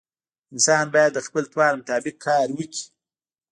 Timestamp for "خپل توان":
1.27-1.73